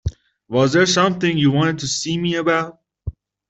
[0.47, 2.79] Was there something you wanted to see me about?